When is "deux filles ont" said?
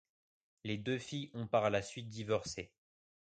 0.79-1.45